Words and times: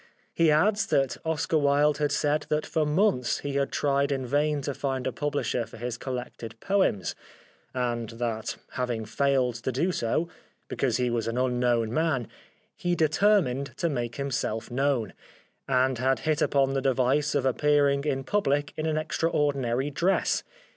He 0.33 0.49
adds 0.49 0.87
that 0.87 1.17
Oscar 1.23 1.59
Wilde 1.59 1.99
had 1.99 2.11
said 2.11 2.47
that 2.49 2.65
for 2.65 2.87
months 2.87 3.37
he 3.41 3.53
had 3.53 3.71
tried 3.71 4.11
in 4.11 4.25
vain 4.25 4.61
to 4.61 4.73
find 4.73 5.05
a 5.05 5.11
publisher 5.11 5.67
for 5.67 5.77
his 5.77 5.99
collected 5.99 6.59
poems, 6.59 7.13
and 7.71 8.09
that 8.09 8.57
having 8.71 9.05
failed 9.05 9.53
to 9.61 9.71
do 9.71 9.91
so, 9.91 10.27
because 10.67 10.97
he 10.97 11.11
was 11.11 11.27
an 11.27 11.37
unknown 11.37 11.93
man, 11.93 12.27
he 12.75 12.95
determined 12.95 13.77
to 13.77 13.89
make 13.89 14.15
him 14.15 14.31
self 14.31 14.71
known, 14.71 15.13
and 15.67 15.99
had 15.99 16.21
hit 16.21 16.41
upon 16.41 16.73
the 16.73 16.81
device 16.81 17.35
of 17.35 17.45
ap 17.45 17.59
pearing 17.59 18.03
in 18.03 18.23
public 18.23 18.73
in 18.75 18.87
an 18.87 18.97
extraordinary 18.97 19.91
dress. 19.91 20.41